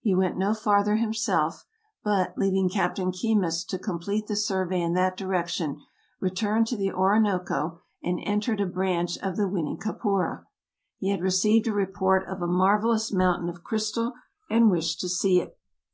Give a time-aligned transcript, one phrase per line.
[0.00, 1.66] He went no farther himself,
[2.02, 5.82] but, leaving Captain Keymis to complete the survey in that direction,
[6.20, 10.44] returned to the Ori noco and entered a branch of the Winicapora.
[10.96, 14.14] He had received a report of a marvelous mountain of crystal
[14.48, 15.58] and wished to see it.